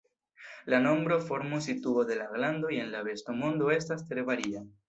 [0.73, 4.69] La nombro, formo, situo de la glandoj en la besta mondo estas tre varia.